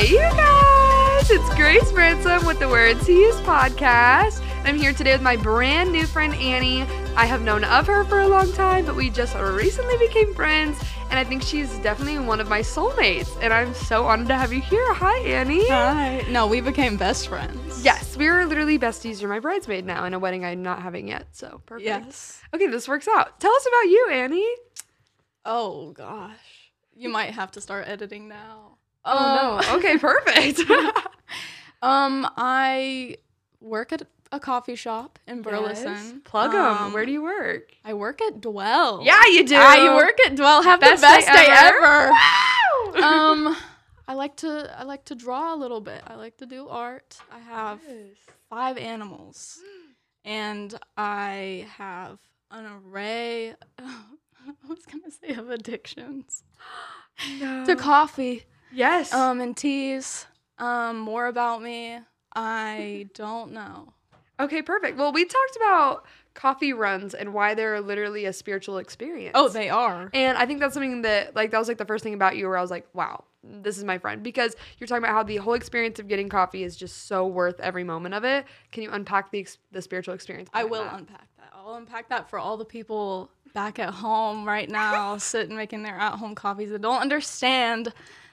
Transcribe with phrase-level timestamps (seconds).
[0.00, 1.30] Hey, you guys!
[1.30, 4.42] It's Grace Ransom with the Words He Used podcast.
[4.64, 6.84] I'm here today with my brand new friend Annie.
[7.16, 10.82] I have known of her for a long time, but we just recently became friends,
[11.10, 13.28] and I think she's definitely one of my soulmates.
[13.42, 14.94] And I'm so honored to have you here.
[14.94, 15.68] Hi, Annie.
[15.68, 16.24] Hi.
[16.30, 17.84] No, we became best friends.
[17.84, 19.20] Yes, we were literally besties.
[19.20, 21.84] You're my bridesmaid now in a wedding I'm not having yet, so perfect.
[21.86, 22.40] Yes.
[22.54, 23.38] Okay, this works out.
[23.38, 24.54] Tell us about you, Annie.
[25.44, 26.70] Oh gosh.
[26.96, 28.78] You might have to start editing now.
[29.04, 29.74] Oh Um, no.
[29.78, 30.60] Okay, perfect.
[31.82, 33.16] Um, I
[33.62, 35.92] work at a coffee shop in Burleson.
[35.94, 36.12] Yes.
[36.24, 36.60] Plug them.
[36.60, 37.72] Um, Where do you work?
[37.86, 39.00] I work at Dwell.
[39.02, 39.56] Yeah, you do.
[39.56, 40.62] I work at Dwell.
[40.62, 41.84] Have Best the best day day, ever.
[41.86, 42.12] ever.
[43.02, 43.56] Um,
[44.08, 46.02] I like to I like to draw a little bit.
[46.06, 47.16] I like to do art.
[47.32, 47.80] I have
[48.50, 49.58] five animals,
[50.24, 52.18] and I have
[52.50, 53.54] an array.
[53.78, 53.94] I
[54.68, 56.42] was gonna say of addictions
[57.40, 57.64] No.
[57.64, 59.12] to coffee, yes.
[59.12, 60.26] um, and teas.
[60.58, 61.98] Um, more about me.
[62.34, 63.92] I don't know.
[64.38, 64.96] okay, perfect.
[64.98, 66.04] Well, we talked about
[66.34, 69.32] coffee runs and why they're literally a spiritual experience.
[69.34, 70.10] Oh, they are.
[70.14, 72.46] And I think that's something that, like, that was like the first thing about you
[72.46, 74.22] where I was like, wow, this is my friend.
[74.22, 77.58] Because you're talking about how the whole experience of getting coffee is just so worth
[77.60, 78.44] every moment of it.
[78.70, 80.48] Can you unpack the, the spiritual experience?
[80.52, 80.98] I will that?
[80.98, 81.52] unpack that.
[81.52, 85.96] I'll unpack that for all the people back at home right now, sitting making their
[85.96, 87.92] at home coffees that don't understand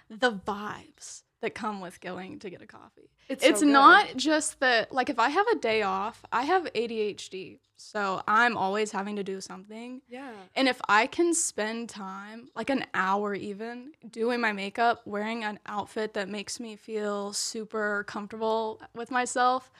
[0.09, 3.11] the vibes that come with going to get a coffee.
[3.30, 6.63] It's It's, so not just that, like, if I have a day off, I have
[6.73, 7.59] ADHD.
[7.80, 10.02] So I'm always having to do something.
[10.09, 10.31] Yeah.
[10.55, 15.59] And if I can spend time, like an hour even, doing my makeup, wearing an
[15.67, 19.72] outfit that makes me feel super comfortable with myself,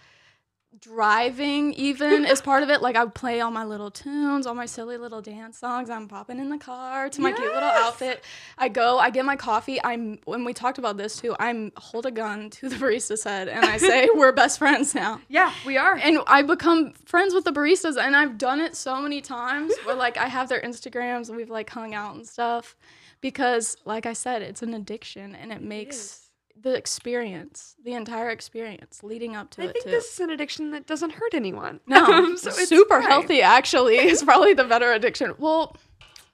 [0.80, 2.82] driving even is part of it.
[2.82, 5.90] Like I would play all my little tunes, all my silly little dance songs.
[5.90, 8.24] I'm popping in the car to my cute little outfit.
[8.58, 9.80] I go, I get my coffee.
[9.84, 13.48] I'm when we talked about this too, I'm hold a gun to the barista's head
[13.48, 15.96] and I say, We're best friends now Yeah, we are.
[15.96, 19.96] and I become friends with the baristas, and I've done it so many times where
[19.96, 22.76] like I have their Instagrams, and we've like hung out and stuff,
[23.22, 26.27] because like I said, it's an addiction, and it makes
[26.62, 29.92] the experience, the entire experience leading up to I it think too.
[29.92, 31.80] this is an addiction that doesn't hurt anyone.
[31.88, 35.34] no, um, so it's super healthy actually is probably the better addiction.
[35.38, 35.76] Well,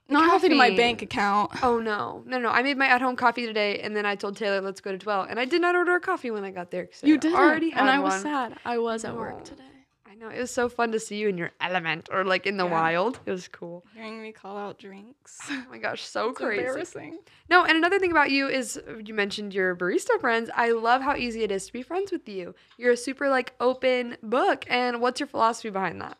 [0.09, 1.51] not healthy to my bank account.
[1.63, 2.49] Oh no, no, no!
[2.49, 5.21] I made my at-home coffee today, and then I told Taylor, "Let's go to Dwell."
[5.23, 6.85] And I did not order a coffee when I got there.
[6.87, 8.21] 'cause I You did already had and I was one.
[8.21, 8.57] sad.
[8.65, 9.43] I was at work oh.
[9.43, 9.63] today.
[10.13, 12.57] I know it was so fun to see you in your element, or like in
[12.57, 12.71] the Yeah.
[12.71, 13.19] wild.
[13.25, 13.83] It was cool.
[13.95, 15.39] Hearing me call out drinks.
[15.49, 16.59] Oh my gosh, so It's crazy.
[16.61, 17.19] embarrassing.
[17.49, 20.51] No, and another thing about you is uh, you mentioned your barista friends.
[20.53, 22.53] I love how easy it is to be friends with you.
[22.77, 24.65] You're a super like open book.
[24.69, 26.19] And what's your philosophy behind that?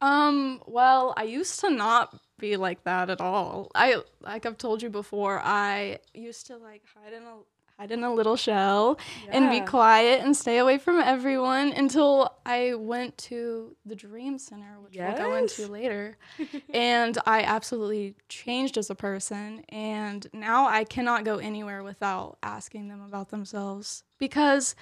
[0.00, 3.72] Um, well, I used to not be like that at all.
[3.74, 7.38] I like I've told you before, I used to like hide in a
[7.82, 8.96] hide in a little shell
[9.28, 14.78] and be quiet and stay away from everyone until I went to the Dream Center,
[14.80, 16.16] which we'll go into later.
[16.72, 22.86] and I absolutely changed as a person and now I cannot go anywhere without asking
[22.86, 24.76] them about themselves because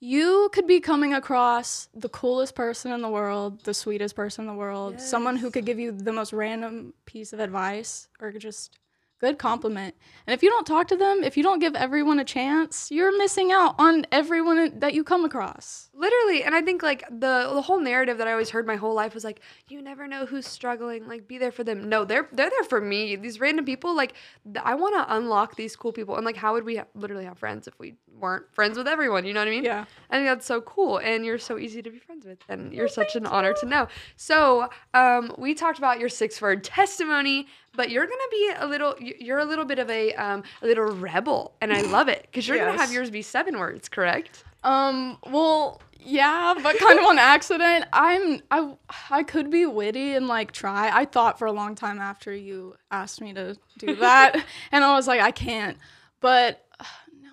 [0.00, 4.46] you could be coming across the coolest person in the world, the sweetest person in
[4.46, 8.78] the world, someone who could give you the most random piece of advice or just
[9.18, 9.94] good compliment.
[10.26, 13.16] And if you don't talk to them, if you don't give everyone a chance, you're
[13.16, 15.90] missing out on everyone that you come across.
[15.94, 18.94] Literally, and I think like the the whole narrative that I always heard my whole
[18.94, 21.08] life was like, you never know who's struggling.
[21.08, 21.88] Like, be there for them.
[21.88, 23.16] No, they're they're there for me.
[23.16, 24.14] These random people, like,
[24.44, 26.16] th- I want to unlock these cool people.
[26.16, 29.24] And like, how would we ha- literally have friends if we weren't friends with everyone?
[29.24, 29.64] You know what I mean?
[29.64, 29.84] Yeah.
[30.10, 32.88] I think that's so cool, and you're so easy to be friends with, and you're
[32.88, 33.88] such an honor to know.
[34.16, 37.46] So, um, we talked about your six word testimony,
[37.78, 40.86] but you're gonna be a little, you're a little bit of a, um, a little
[40.86, 44.42] rebel, and I love it because you're gonna have yours be seven words, correct?
[44.64, 47.84] Um, well, yeah, but kind of on accident.
[47.92, 48.74] I'm I
[49.10, 50.90] I could be witty and like try.
[50.92, 54.94] I thought for a long time after you asked me to do that, and I
[54.94, 55.78] was like, I can't.
[56.20, 56.84] But uh,
[57.22, 57.30] no,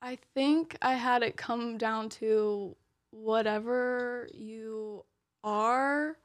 [0.00, 2.76] I think I had it come down to
[3.10, 5.04] whatever you
[5.42, 6.16] are,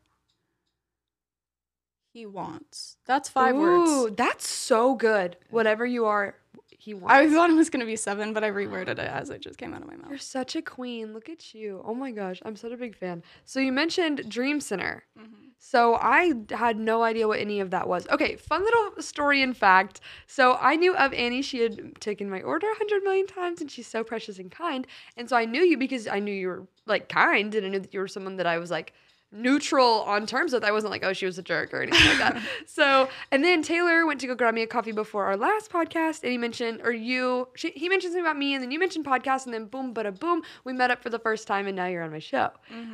[2.19, 2.97] he wants.
[3.05, 4.15] That's five Ooh, words.
[4.17, 5.37] that's so good.
[5.49, 6.35] Whatever you are,
[6.69, 7.13] he wants.
[7.13, 9.73] I thought it was gonna be seven, but I reworded it as it just came
[9.73, 10.09] out of my mouth.
[10.09, 11.13] You're such a queen.
[11.13, 11.81] Look at you.
[11.85, 13.23] Oh my gosh, I'm such a big fan.
[13.45, 15.03] So you mentioned Dream Center.
[15.17, 15.45] Mhm.
[15.61, 18.07] So I had no idea what any of that was.
[18.09, 19.99] Okay, fun little story in fact.
[20.25, 21.41] So I knew of Annie.
[21.41, 24.87] She had taken my order a hundred million times, and she's so precious and kind.
[25.17, 27.79] And so I knew you because I knew you were like kind, and I knew
[27.79, 28.93] that you were someone that I was like
[29.31, 30.63] neutral on terms with.
[30.63, 32.41] I wasn't like, oh, she was a jerk or anything like that.
[32.65, 36.23] So, and then Taylor went to go grab me a coffee before our last podcast,
[36.23, 39.05] and he mentioned, or you, she, he mentioned something about me, and then you mentioned
[39.05, 41.75] podcast, and then boom, but a boom, we met up for the first time, and
[41.75, 42.49] now you're on my show.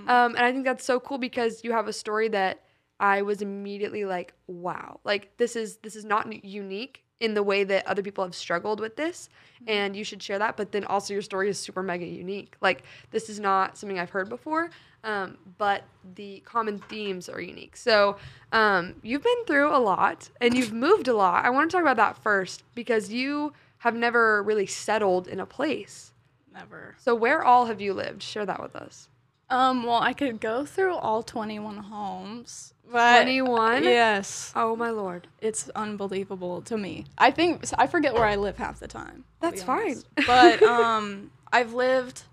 [0.09, 2.63] Um, and I think that's so cool because you have a story that
[2.99, 7.63] I was immediately like, wow, like this is this is not unique in the way
[7.63, 9.29] that other people have struggled with this,
[9.67, 10.57] and you should share that.
[10.57, 12.56] But then also your story is super mega unique.
[12.62, 14.69] Like this is not something I've heard before,
[15.03, 15.83] um, but
[16.15, 17.77] the common themes are unique.
[17.77, 18.17] So
[18.51, 21.45] um, you've been through a lot and you've moved a lot.
[21.45, 25.45] I want to talk about that first because you have never really settled in a
[25.45, 26.12] place.
[26.53, 26.95] Never.
[26.97, 28.23] So where all have you lived?
[28.23, 29.09] Share that with us.
[29.50, 33.83] Um, well, I could go through all 21 homes, but 21?
[33.83, 35.27] Yes, Oh my lord.
[35.41, 37.05] it's unbelievable to me.
[37.17, 39.23] I think I forget where I live half the time.
[39.39, 40.01] That's fine.
[40.27, 42.23] but um, I've lived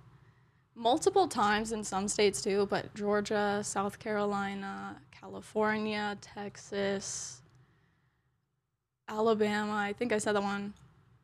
[0.74, 7.42] multiple times in some states too, but Georgia, South Carolina, California, Texas,
[9.08, 9.72] Alabama.
[9.74, 10.72] I think I said that one.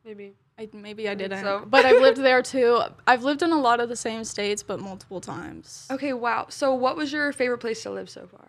[0.05, 0.33] Maybe.
[0.57, 1.43] I, maybe I think didn't.
[1.43, 1.65] so.
[1.65, 2.81] But I've lived there too.
[3.07, 5.87] I've lived in a lot of the same states, but multiple times.
[5.89, 6.47] Okay, wow.
[6.49, 8.47] So what was your favorite place to live so far?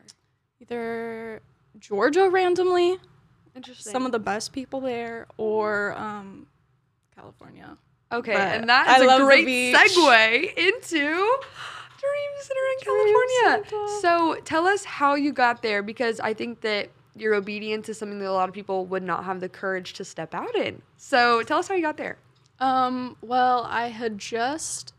[0.61, 1.41] Either
[1.79, 2.99] Georgia randomly,
[3.57, 3.93] Interesting.
[3.93, 6.47] some of the best people there, or um,
[7.15, 7.77] California.
[8.13, 13.69] Okay, but and that I is love a great segue into Dream Center in California.
[13.69, 14.01] Center.
[14.01, 18.19] So tell us how you got there because I think that your obedience is something
[18.19, 20.83] that a lot of people would not have the courage to step out in.
[20.97, 22.19] So tell us how you got there.
[22.59, 24.93] Um, well, I had just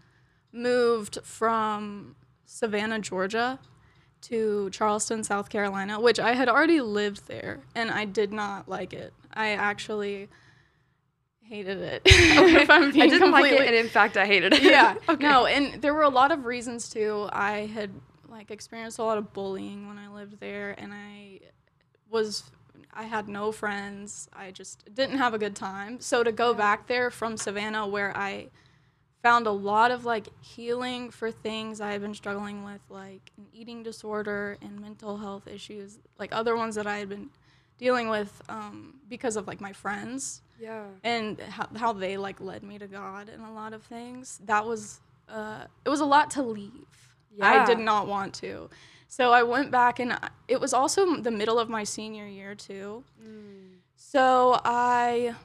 [0.51, 2.15] moved from
[2.45, 3.59] Savannah, Georgia
[4.21, 8.93] to Charleston, South Carolina, which I had already lived there and I did not like
[8.93, 9.13] it.
[9.33, 10.29] I actually
[11.51, 12.01] hated it.
[12.05, 14.63] if I'm being I didn't like it, and in fact, I hated it.
[14.63, 14.95] yeah.
[15.09, 15.23] okay.
[15.23, 17.27] No, and there were a lot of reasons too.
[17.31, 17.91] I had
[18.29, 21.41] like experienced a lot of bullying when I lived there and I
[22.09, 22.43] was
[22.93, 24.29] I had no friends.
[24.33, 25.99] I just didn't have a good time.
[25.99, 28.47] So to go back there from Savannah where I
[29.23, 33.45] found a lot of like healing for things I had been struggling with like an
[33.53, 37.29] eating disorder and mental health issues, like other ones that I had been
[37.77, 40.85] dealing with um, because of like my friends Yeah.
[41.03, 44.39] and how, how they like led me to God and a lot of things.
[44.45, 46.71] That was uh, it was a lot to leave.
[47.35, 47.63] Yeah.
[47.63, 48.69] I did not want to.
[49.07, 52.55] So I went back and I- it was also the middle of my senior year
[52.55, 53.03] too.
[53.95, 55.35] So I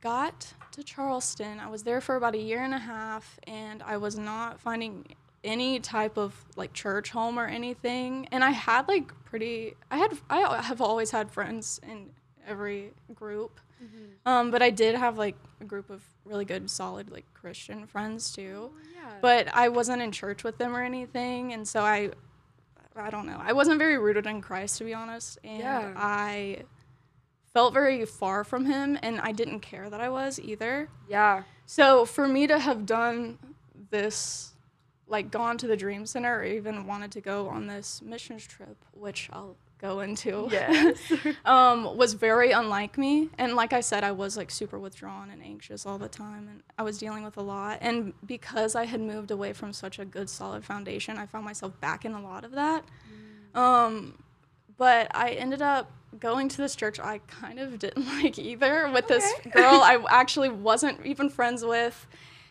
[0.00, 1.58] got to Charleston.
[1.60, 5.06] I was there for about a year and a half and I was not finding
[5.44, 8.26] any type of like church home or anything.
[8.32, 12.10] And I had like pretty I had I have always had friends in
[12.46, 13.60] every group.
[14.24, 18.32] Um, but I did have like a group of really good, solid, like Christian friends
[18.32, 18.72] too.
[18.94, 19.12] Yeah.
[19.20, 22.10] But I wasn't in church with them or anything, and so I,
[22.96, 23.38] I don't know.
[23.40, 25.92] I wasn't very rooted in Christ to be honest, and Yeah.
[25.94, 26.64] I
[27.56, 30.90] felt very far from Him, and I didn't care that I was either.
[31.08, 31.44] yeah.
[31.64, 33.38] So for me to have done
[33.90, 34.52] this,
[35.08, 38.76] like gone to the Dream Center, or even wanted to go on this missions trip,
[38.92, 40.98] which I'll go into Yes.
[41.46, 43.30] um, was very unlike me.
[43.38, 46.62] And like I said, I was like super withdrawn and anxious all the time, and
[46.78, 47.78] I was dealing with a lot.
[47.80, 51.80] And because I had moved away from such a good, solid foundation, I found myself
[51.80, 52.84] back in a lot of that.
[53.54, 54.18] Um,
[54.76, 55.90] but I ended up
[56.20, 60.48] going to this church I kind of didn't like either with this girl I actually
[60.48, 62.06] wasn't even friends with.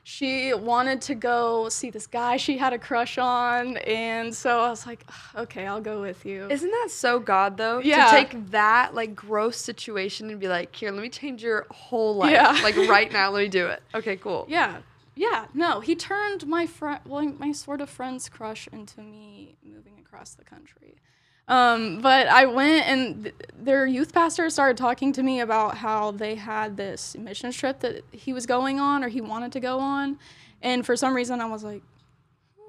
[0.08, 4.70] She wanted to go see this guy she had a crush on, and so I
[4.70, 5.04] was like,
[5.36, 6.48] okay, I'll go with you.
[6.48, 7.80] Isn't that so God though?
[7.80, 8.06] Yeah.
[8.06, 12.16] To take that like gross situation and be like, here, let me change your whole
[12.18, 12.32] life.
[12.32, 12.52] Yeah.
[12.62, 13.82] Like right now, let me do it.
[13.96, 14.46] Okay, cool.
[14.48, 14.78] Yeah,
[15.16, 15.48] yeah.
[15.56, 20.36] No, he turned my friend, well, my sort of friend's crush into me moving across
[20.36, 20.98] the country.
[21.48, 26.12] Um, but I went and th- their youth pastor started talking to me about how
[26.12, 29.80] they had this mission trip that he was going on or he wanted to go
[29.80, 30.18] on,
[30.62, 31.84] and for some reason I was like,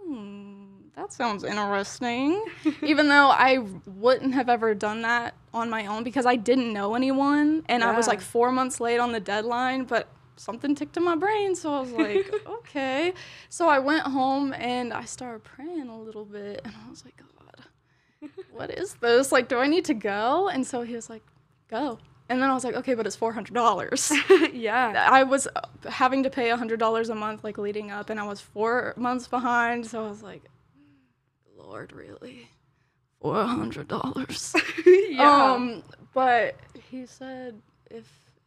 [0.04, 0.64] hmm,
[0.95, 2.45] that sounds interesting.
[2.83, 6.95] Even though I wouldn't have ever done that on my own because I didn't know
[6.95, 11.04] anyone and I was like four months late on the deadline, but something ticked in
[11.04, 11.54] my brain.
[11.54, 13.14] So I was like, okay.
[13.49, 17.16] So I went home and I started praying a little bit and I was like,
[17.16, 17.46] God,
[18.53, 19.33] what is this?
[19.33, 20.49] Like, do I need to go?
[20.49, 21.23] And so he was like,
[21.69, 21.99] go.
[22.29, 24.53] And then I was like, okay, but it's $400.
[24.53, 25.09] yeah.
[25.11, 28.41] I was uh, having to pay $100 a month, like leading up, and I was
[28.41, 29.87] four months behind.
[29.87, 30.43] So I was like,
[31.57, 32.49] Lord, really?
[33.23, 34.61] $400?
[35.11, 35.53] yeah.
[35.53, 36.57] Um, but
[36.91, 38.05] he said, if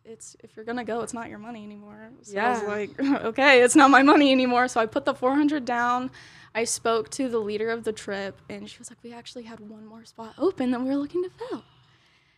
[0.09, 2.09] it's if you're gonna go, it's not your money anymore.
[2.23, 4.67] So I was like, okay, it's not my money anymore.
[4.67, 6.11] So I put the 400 down.
[6.55, 9.59] I spoke to the leader of the trip, and she was like, we actually had
[9.59, 11.63] one more spot open that we were looking to fill.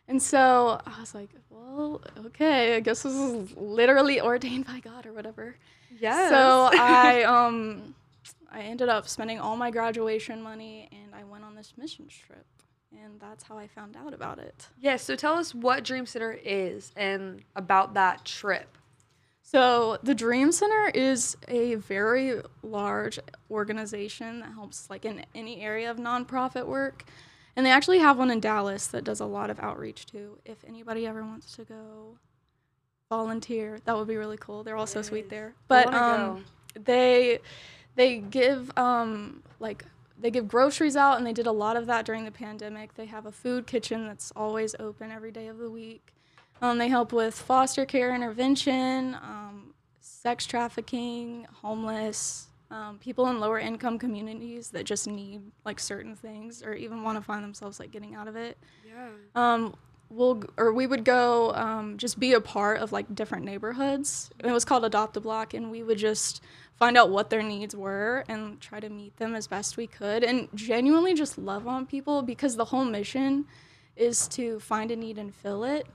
[0.08, 5.06] And so I was like, well, okay, I guess this is literally ordained by God
[5.06, 5.56] or whatever.
[6.00, 6.30] Yeah.
[6.30, 7.96] So I um
[8.52, 12.46] I ended up spending all my graduation money and I went on this missions trip.
[12.92, 14.68] And that's how I found out about it.
[14.80, 15.04] yes.
[15.04, 18.78] So tell us what Dream Center is and about that trip.
[19.44, 23.20] So the Dream Center is a very large
[23.50, 27.06] organization that helps like in any area of nonprofit work.
[27.56, 30.38] And they actually have one in Dallas that does a lot of outreach too.
[30.46, 32.18] If anybody ever wants to go
[33.10, 34.64] volunteer, that would be really cool.
[34.64, 35.54] They're all so sweet there.
[35.68, 36.46] But um
[36.76, 37.40] they
[37.96, 39.84] they give um like
[40.22, 42.94] they give groceries out and they did a lot of that during the pandemic.
[42.94, 46.14] They have a food kitchen that's always open every day of the week.
[46.62, 53.60] Um, they help with foster care intervention, um, sex trafficking, homeless, um, people in lower
[53.60, 57.92] income communities that just need like certain things or even want to find themselves like
[57.92, 58.58] getting out of it.
[58.88, 59.10] Yeah.
[59.36, 59.76] Um,
[60.12, 64.30] we'll or we would go um, just be a part of like different neighborhoods.
[64.44, 66.42] It was called Adopt a Block, and we would just
[66.76, 70.24] find out what their needs were and try to meet them as best we could,
[70.24, 73.46] and genuinely just love on people because the whole mission
[73.96, 75.86] is to find a need and fill it.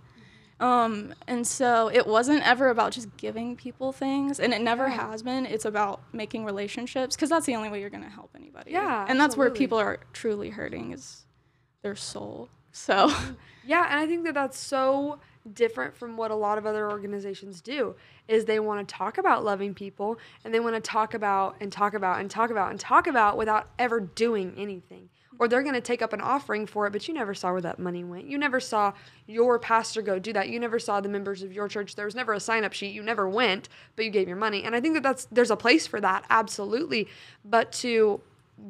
[0.58, 5.10] Um, and so it wasn't ever about just giving people things, and it never Yeah.
[5.10, 5.44] has been.
[5.44, 8.70] It's about making relationships because that's the only way you're gonna help anybody.
[8.70, 11.26] Yeah, and that's where people are truly hurting is
[11.82, 12.48] their soul.
[12.76, 13.12] So.
[13.68, 15.18] Yeah, and I think that that's so
[15.52, 17.96] different from what a lot of other organizations do
[18.28, 21.72] is they want to talk about loving people and they want to talk about and
[21.72, 25.08] talk about and talk about and talk about without ever doing anything.
[25.40, 27.60] Or they're going to take up an offering for it, but you never saw where
[27.62, 28.26] that money went.
[28.26, 28.92] You never saw
[29.26, 30.48] your pastor go do that.
[30.48, 31.96] You never saw the members of your church.
[31.96, 32.94] There was never a sign up sheet.
[32.94, 34.62] You never went, but you gave your money.
[34.62, 37.08] And I think that that's there's a place for that, absolutely.
[37.44, 38.20] But to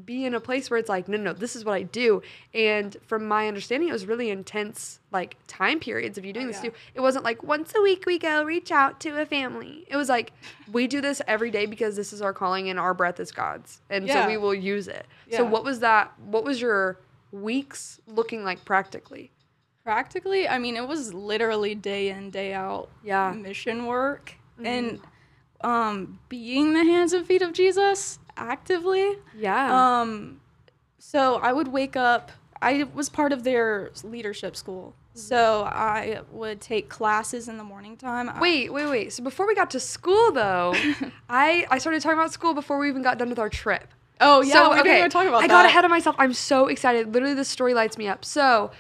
[0.05, 2.23] be in a place where it's like, no, no, this is what I do.
[2.53, 6.57] And from my understanding, it was really intense, like time periods of you doing this
[6.57, 6.71] yeah.
[6.71, 6.77] too.
[6.95, 9.85] It wasn't like once a week we go reach out to a family.
[9.89, 10.33] It was like
[10.71, 13.81] we do this every day because this is our calling and our breath is God's,
[13.89, 15.07] and so we will use it.
[15.31, 16.13] So what was that?
[16.19, 16.99] What was your
[17.31, 19.31] weeks looking like practically?
[19.85, 23.33] Practically, I mean, it was literally day in, day out Yeah.
[23.33, 25.01] mission work and
[25.61, 29.17] um, being the hands and feet of Jesus actively.
[29.37, 30.01] Yeah.
[30.01, 30.41] Um,
[30.99, 32.33] so I would wake up.
[32.63, 37.97] I was part of their leadership school, so I would take classes in the morning
[37.97, 38.31] time.
[38.41, 39.13] Wait, wait, wait.
[39.13, 40.75] So before we got to school, though,
[41.29, 43.89] I I started talking about school before we even got done with our trip.
[44.21, 45.49] Oh yeah, we didn't talk about I that.
[45.49, 46.17] got ahead of myself.
[46.19, 47.13] I'm so excited.
[47.13, 48.25] Literally, this story lights me up.
[48.25, 48.71] So,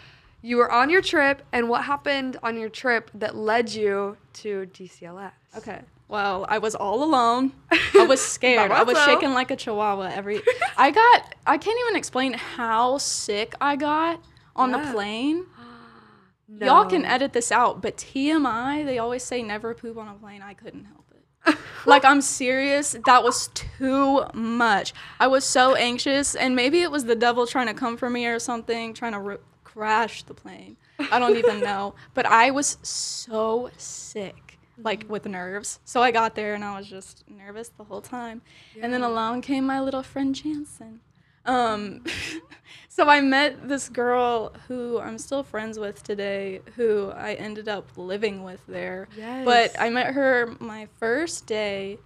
[0.40, 4.66] you were on your trip, and what happened on your trip that led you to
[4.72, 5.32] DCLS?
[5.58, 5.80] Okay.
[6.08, 7.52] Well, I was all alone.
[7.94, 8.70] I was scared.
[8.70, 10.40] I was shaking like a chihuahua every
[10.76, 14.20] I got I can't even explain how sick I got
[14.54, 14.86] on Yeah.
[14.86, 15.46] the plane.
[16.60, 20.42] Y'all can edit this out, but TMI, they always say never poop on a plane.
[20.42, 21.56] I couldn't help it.
[21.86, 24.94] like I'm serious, that was too much.
[25.18, 28.26] I was so anxious and maybe it was the devil trying to come for me
[28.26, 30.76] or something, trying to crash the plane.
[31.10, 34.45] I don't even know, but I was so sick.
[34.82, 35.80] Like with nerves.
[35.84, 38.42] So I got there and I was just nervous the whole time.
[38.80, 41.00] And then along came my little friend Jansen.
[41.46, 42.04] Um,
[42.88, 47.88] so I met this girl who I'm still friends with today, who I ended up
[47.96, 49.08] living with there.
[49.16, 49.44] Yes.
[49.44, 51.98] But I met her my first day,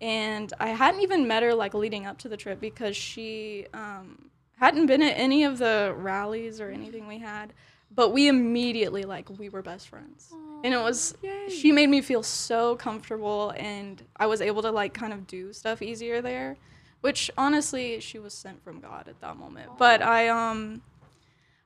[0.00, 4.30] and I hadn't even met her like leading up to the trip because she um,
[4.58, 7.52] hadn't been at any of the rallies or anything we had.
[7.96, 11.48] But we immediately like we were best friends, and it was Yay.
[11.48, 15.52] she made me feel so comfortable, and I was able to like kind of do
[15.52, 16.56] stuff easier there
[17.06, 19.70] which honestly she was sent from god at that moment.
[19.78, 20.82] But i um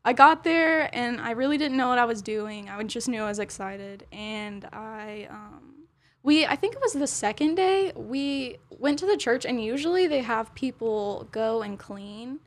[0.05, 2.69] i got there and i really didn't know what i was doing.
[2.69, 5.87] I just knew i was excited and i um
[6.23, 10.07] we i think it was the second day we went to the church and usually
[10.07, 12.41] they have people go and clean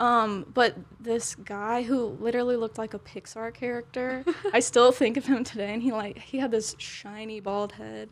[0.00, 5.26] um, but this guy who literally looked like a Pixar character, I still think of
[5.26, 8.08] him today, and he like he had this shiny bald head.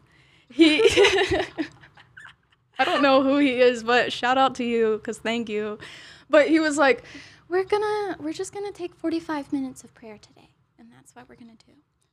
[0.51, 0.83] He
[2.79, 5.79] I don't know who he is, but shout out to you because thank you.
[6.29, 7.05] But he was like,
[7.49, 11.37] "We're gonna, we're just gonna take 45 minutes of prayer today, and that's what we're
[11.37, 11.73] gonna do."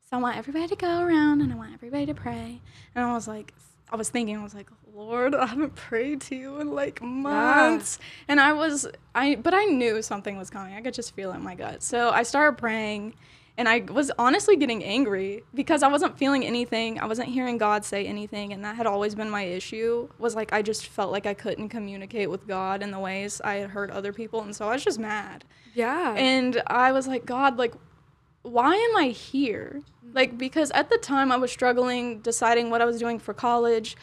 [0.09, 2.61] So I want everybody to go around, and I want everybody to pray.
[2.95, 3.53] And I was like,
[3.91, 7.99] I was thinking, I was like, Lord, I haven't prayed to you in like months,
[8.27, 10.73] and I was, I, but I knew something was coming.
[10.75, 11.83] I could just feel it in my gut.
[11.83, 13.13] So I started praying,
[13.57, 16.99] And I was honestly getting angry because I wasn't feeling anything.
[16.99, 20.09] I wasn't hearing God say anything, and that had always been my issue.
[20.19, 23.55] Was like I just felt like I couldn't communicate with God in the ways I
[23.55, 25.45] had heard other people, and so I was just mad.
[25.73, 26.15] Yeah.
[26.17, 27.73] And I was like, God, like,
[28.45, 29.81] why am I here?
[30.13, 33.97] Like, because at the time I was struggling deciding what I was doing for college.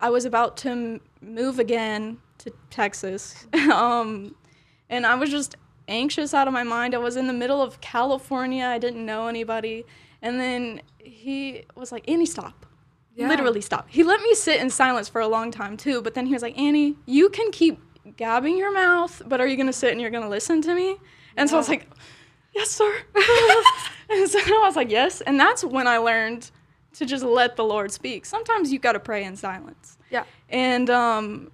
[0.00, 3.46] I was about to m- move again to Texas.
[3.72, 4.34] um,
[4.88, 5.56] and I was just
[5.88, 6.94] anxious out of my mind.
[6.94, 8.64] I was in the middle of California.
[8.64, 9.84] I didn't know anybody.
[10.22, 12.66] And then he was like, Annie, stop.
[13.16, 13.28] Yeah.
[13.28, 13.88] Literally stop.
[13.90, 16.42] He let me sit in silence for a long time too, but then he was
[16.42, 17.78] like, Annie, you can keep
[18.16, 20.96] gabbing your mouth, but are you gonna sit and you're gonna listen to me?
[21.36, 21.88] And so I was like,
[22.54, 22.92] Yes, sir.
[24.10, 25.20] and so I was like, Yes.
[25.20, 26.50] And that's when I learned
[26.94, 28.26] to just let the Lord speak.
[28.26, 29.98] Sometimes you gotta pray in silence.
[30.10, 30.24] yeah.
[30.48, 31.52] And um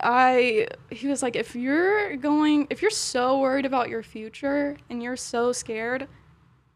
[0.00, 5.02] I he was like if you're going if you're so worried about your future and
[5.02, 6.08] you're so scared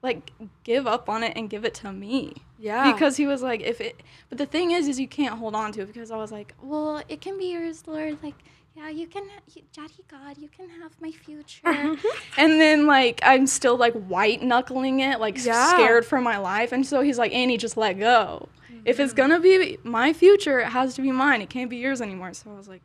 [0.02, 0.32] like
[0.62, 2.34] give up on it and give it to me.
[2.58, 2.90] Yeah.
[2.92, 5.72] Because he was like if it but the thing is is you can't hold on
[5.72, 8.34] to it because I was like, "Well, it can be yours, Lord." Like,
[8.78, 11.66] yeah, you can you, Daddy God, you can have my future.
[12.36, 15.70] and then like I'm still like white knuckling it, like Yeah.
[15.74, 16.72] scared for my life.
[16.72, 18.48] And so he's like, "Annie, just let go."
[18.84, 21.42] If it's gonna be my future, it has to be mine.
[21.42, 22.32] It can't be yours anymore.
[22.34, 22.82] So I was like,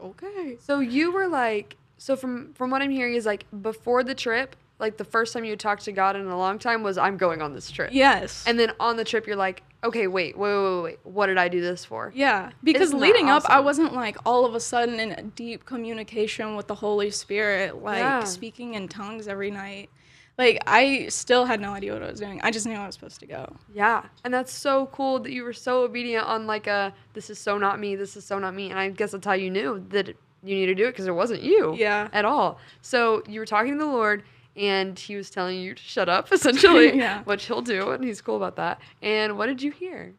[0.00, 0.56] okay.
[0.60, 4.56] So you were like, so from from what I'm hearing is like before the trip,
[4.78, 7.40] like the first time you talked to God in a long time was I'm going
[7.40, 7.90] on this trip.
[7.92, 8.44] Yes.
[8.46, 10.98] And then on the trip you're like, okay, wait, wait, wait, wait, wait.
[11.04, 12.12] What did I do this for?
[12.14, 15.64] yeah, because Isn't leading up, I wasn't like all of a sudden in a deep
[15.66, 18.24] communication with the Holy Spirit, like Yeah.
[18.24, 19.90] speaking in tongues every night.
[20.36, 22.40] Like I still had no idea what I was doing.
[22.44, 23.56] I just knew I was supposed to go.
[23.74, 24.04] Yeah.
[24.24, 27.58] And that's so cool that you were so obedient on like a this is so
[27.58, 28.70] not me, this is so not me.
[28.70, 30.08] And I guess that's how you knew that
[30.44, 31.74] you need to do it because it wasn't you.
[31.76, 32.06] Yeah.
[32.12, 32.60] At all.
[32.82, 34.22] So you were talking to the Lord
[34.58, 37.22] and he was telling you to shut up essentially, Yeah.
[37.24, 38.80] which he'll do and he's cool about that.
[39.00, 40.14] And what did you hear?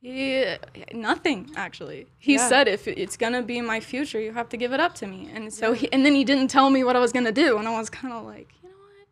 [0.00, 0.58] Yeah,
[0.92, 2.06] nothing actually.
[2.18, 2.48] He Yeah.
[2.48, 5.30] said if it's gonna be my future, you have to give it up to me.
[5.32, 7.66] And so he, and then he didn't tell me what I was gonna do, and
[7.66, 9.08] I was kind of like, you know what?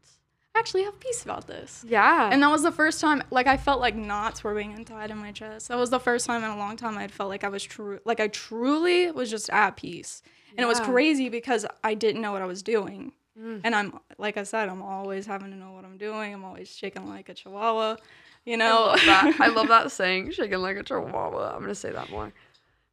[0.55, 1.83] I actually have peace about this.
[1.89, 2.29] Yeah.
[2.31, 5.17] And that was the first time, like I felt like knots were being untied in
[5.17, 5.69] my chest.
[5.69, 7.63] That was the first time in a long time I had felt like I was
[7.63, 10.23] true, like I truly was just at peace.
[10.55, 13.13] And it was crazy because I didn't know what I was doing.
[13.39, 13.61] Mm.
[13.65, 16.35] And I'm, like I said, I'm always having to know what I'm doing.
[16.35, 17.97] I'm always shaking like a chihuahua,
[18.45, 18.87] you I know.
[18.87, 19.37] love that.
[19.41, 21.55] I love that saying, shaking like a chihuahua.
[21.55, 22.33] I'm gonna say that more.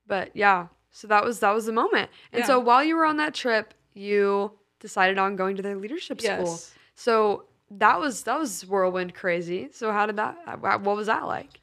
[0.08, 2.10] But yeah, so that was that was the moment.
[2.32, 6.22] And so while you were on that trip, you decided on going to the leadership
[6.22, 6.46] school.
[6.46, 6.74] Yes.
[6.96, 9.70] So that was that was whirlwind crazy.
[9.72, 10.62] So how did that?
[10.62, 11.60] What was that like?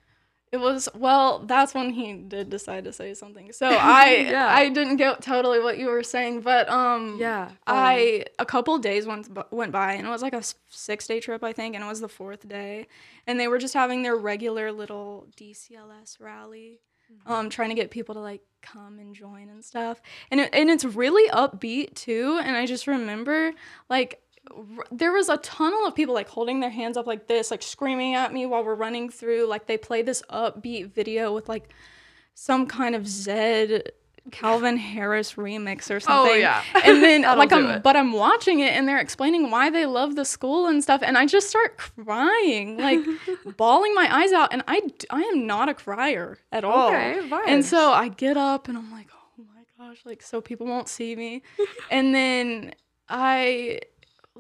[0.57, 1.41] It was well.
[1.53, 3.53] That's when he did decide to say something.
[3.53, 3.67] So
[4.01, 4.47] I Yeah.
[4.61, 7.51] I didn't get totally what you were saying, but um Yeah.
[7.67, 9.25] I a couple days went
[9.61, 12.01] went by and it was like a six day trip I think, and it was
[12.01, 12.87] the fourth day,
[13.27, 16.81] and they were just having their regular little DCLS rally,
[17.27, 20.71] um trying to get people to like come and join and stuff, and it, and
[20.71, 23.53] it's really upbeat too, and I just remember
[23.89, 24.11] like
[24.91, 28.15] there was a tunnel of people like holding their hands up like this, like screaming
[28.15, 29.47] at me while we're running through.
[29.47, 31.73] Like they play this upbeat video with like
[32.35, 33.89] some kind of Zedd
[34.33, 36.33] Calvin Harris remix or something.
[36.33, 36.63] Oh, yeah.
[36.85, 37.83] And then like I'm it.
[37.83, 41.17] but I'm watching it and they're explaining why they love the school and stuff and
[41.17, 43.01] I just start crying, like
[43.57, 46.89] bawling my eyes out and I I am not a crier at all.
[46.89, 50.67] Okay, And so I get up and I'm like, "Oh my gosh, like so people
[50.67, 51.43] won't see me."
[51.91, 52.75] and then
[53.09, 53.81] I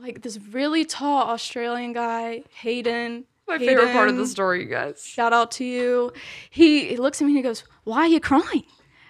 [0.00, 3.24] like this really tall Australian guy, Hayden.
[3.48, 5.04] My favorite part of the story, you guys.
[5.04, 6.12] Shout out to you.
[6.50, 8.64] He, he looks at me and he goes, Why are you crying?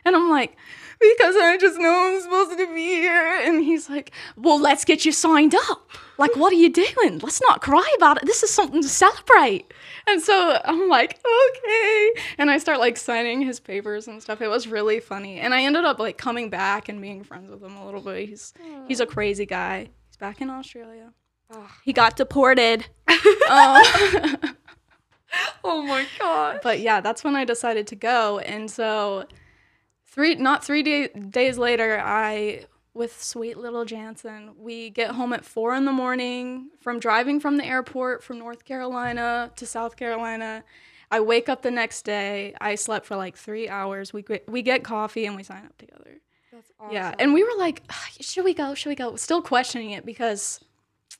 [0.05, 0.57] And I'm like,
[1.01, 3.40] Because I just know I'm supposed to be here.
[3.42, 5.90] And he's like, Well, let's get you signed up.
[6.18, 7.18] Like, what are you doing?
[7.18, 8.27] Let's not cry about it.
[8.27, 9.72] This is something to celebrate.
[10.07, 12.12] And so I'm like, okay.
[12.38, 14.40] And I start like signing his papers and stuff.
[14.40, 15.40] It was really funny.
[15.40, 18.29] And I ended up like coming back and being friends with him a little bit.
[18.29, 18.55] He's
[18.88, 19.90] he's a crazy guy.
[20.16, 21.12] He's back in Australia.
[21.50, 21.70] Ugh.
[21.85, 22.87] He got deported.
[23.50, 23.83] um,
[25.62, 26.61] Oh my god.
[26.62, 28.38] but yeah, that's when I decided to go.
[28.38, 29.26] And so
[30.07, 35.44] three not three day, days later, I with sweet little Jansen, we get home at
[35.44, 40.64] four in the morning from driving from the airport from North Carolina to South Carolina.
[41.11, 42.55] I wake up the next day.
[42.59, 44.14] I slept for like three hours.
[44.14, 46.20] We we get coffee and we sign up together.
[46.57, 46.95] That's awesome.
[46.95, 47.83] Yeah, and we were like,
[48.19, 48.73] should we go?
[48.73, 49.14] Should we go?
[49.16, 50.59] Still questioning it because,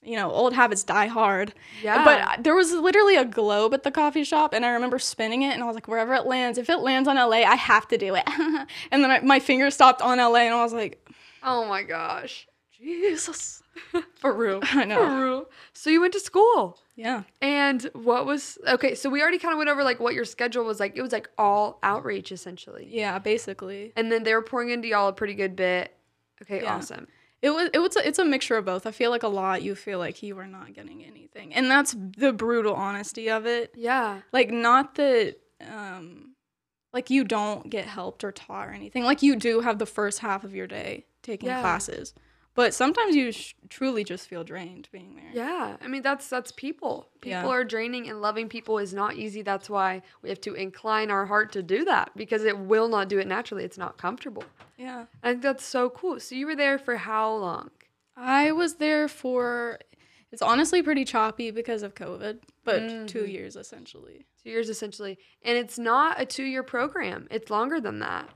[0.03, 1.53] you know, old habits die hard.
[1.83, 2.03] Yeah.
[2.07, 5.53] But there was literally a globe at the coffee shop, and I remember spinning it,
[5.53, 7.99] and I was like, wherever it lands, if it lands on LA, I have to
[7.99, 8.25] do it.
[8.90, 11.07] and then I, my finger stopped on LA, and I was like,
[11.42, 12.49] oh my gosh.
[12.79, 13.62] Jesus.
[14.17, 14.61] For real.
[14.62, 14.97] I know.
[14.97, 15.51] For real.
[15.73, 16.79] So you went to school.
[16.95, 17.25] Yeah.
[17.43, 18.95] And what was okay?
[18.95, 20.97] So we already kind of went over like what your schedule was like.
[20.97, 23.93] It was like all outreach essentially, Yeah, basically.
[23.97, 25.95] and then they were pouring into y'all a pretty good bit.
[26.43, 26.77] Okay, Yeah.
[26.77, 27.07] awesome.
[27.43, 28.87] It was it was a, it's a mixture of both.
[28.87, 31.53] I feel like a lot you feel like you are not getting anything.
[31.55, 33.73] And that's the brutal honesty of it.
[33.77, 35.37] Yeah, Like not that
[35.71, 36.33] um
[36.95, 39.05] like you don't get helped or taught or anything.
[39.05, 41.61] Like you do have the first half of your day taking Yeah.
[41.61, 42.15] classes.
[42.57, 45.31] But sometimes you sh- truly just feel drained being there.
[45.33, 45.77] yeah.
[45.81, 47.11] I mean, that's that's people.
[47.21, 47.47] People Yeah.
[47.49, 49.42] are draining, and loving people is not easy.
[49.42, 53.09] That's why we have to incline our heart to do that because it will not
[53.09, 53.62] do it naturally.
[53.62, 54.45] It's not comfortable.
[54.77, 55.05] Yeah.
[55.23, 56.19] I think that's so cool.
[56.19, 57.71] So you were there for how long?
[58.16, 59.79] I was there for
[60.33, 63.07] it's honestly pretty choppy because of COVID, but Mm-hmm.
[63.07, 64.27] 2 years essentially.
[64.42, 67.27] Two years essentially, and it's not a two-year program.
[67.31, 68.29] It's longer than that.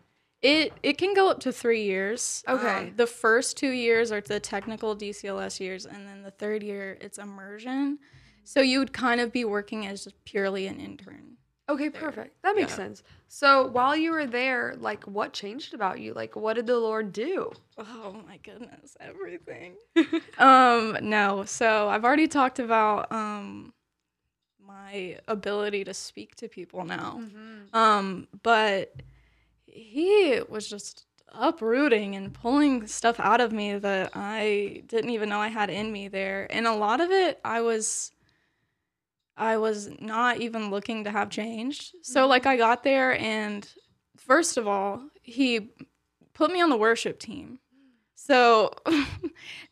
[0.43, 2.43] It it can go up to three years.
[2.49, 2.89] Okay.
[2.89, 6.97] Um, the first two years are the technical DCLS years, and then the third year
[7.01, 7.99] it's immersion.
[8.45, 11.37] So you would kind of be working as purely an intern.
[11.69, 12.43] Okay, perfect.
[12.43, 12.77] That makes Yeah.
[12.77, 13.03] sense.
[13.29, 16.15] So while you were there, like what changed about you?
[16.15, 17.53] Like what did the Lord do?
[17.79, 19.75] Oh my goodness, everything.
[20.39, 21.45] um, no.
[21.45, 23.73] So I've already talked about um
[24.59, 27.21] my ability to speak to people now.
[27.73, 28.95] Um, but
[29.73, 35.41] he was just uprooting and pulling stuff out of me that I didn't even know
[35.41, 36.47] I had in me there.
[36.51, 38.11] And a lot of it I was
[39.37, 41.95] I was not even looking to have changed.
[42.03, 42.31] So mm-hmm.
[42.31, 43.69] like I got there and
[44.17, 45.71] first of all, he
[46.35, 47.59] put me on the worship team.
[48.17, 48.75] So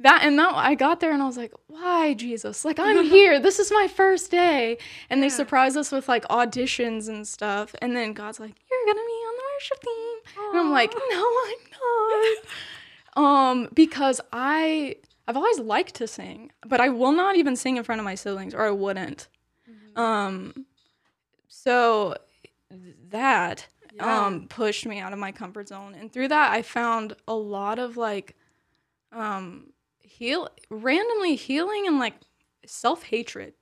[0.01, 2.65] that and that I got there and I was like, "Why, Jesus?
[2.65, 3.39] Like I'm here.
[3.39, 4.79] This is my first day."
[5.11, 5.33] And they Yeah.
[5.35, 7.75] surprised us with like auditions and stuff.
[7.83, 9.18] And then God's like, "You're going to be
[9.59, 12.37] worship team." And I'm like, "No, I'm not."
[13.17, 17.85] um because I I've always liked to sing, but I will not even sing in
[17.85, 19.29] front of my siblings or I wouldn't.
[19.97, 20.67] Um
[21.49, 22.15] so
[23.11, 24.27] that Yeah.
[24.27, 27.79] um pushed me out of my comfort zone and through that I found a lot
[27.79, 28.37] of like
[29.13, 32.15] um heal randomly healing and like
[32.67, 33.55] self-hatred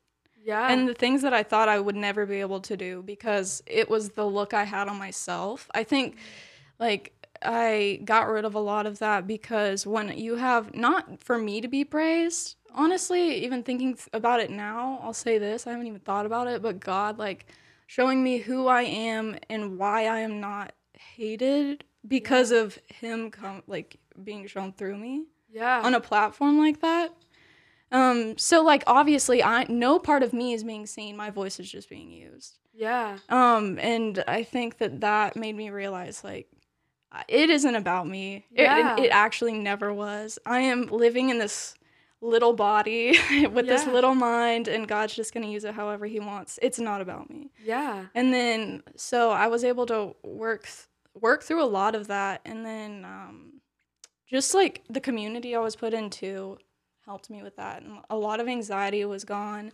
[0.46, 0.70] yeah.
[0.70, 3.90] and the things that I thought I would never be able to do because it
[3.90, 5.68] was the look I had on myself.
[5.74, 6.16] I think
[6.78, 11.37] like I got rid of a lot of that because when you have not for
[11.37, 15.88] me to be praised, honestly, even thinking about it now, I'll say this, I haven't
[15.88, 17.46] even thought about it, but God like
[17.88, 23.64] showing me who I am and why I am not hated because of him come
[23.66, 25.80] like being shown through me yeah.
[25.82, 27.12] on a platform like that.
[27.92, 31.16] Um, so like obviously I no part of me is being seen.
[31.16, 32.59] My voice is just being used.
[32.75, 33.18] yeah.
[33.29, 36.49] Um, and I think that that made me realize like
[37.29, 38.46] it isn't about me.
[38.53, 38.96] It- Yeah.
[38.96, 40.38] It, it actually never was.
[40.44, 41.75] I am living in this
[42.20, 43.16] little body
[43.53, 46.59] with this little mind and God's just going to use it however he wants.
[46.62, 47.51] It's not about me.
[47.64, 48.07] Yeah.
[48.14, 50.68] And then so I was able to work
[51.14, 53.53] work through a lot of that and then um
[54.27, 56.59] just like the community I was put into
[57.07, 59.73] helped me with that and a lot of anxiety was gone.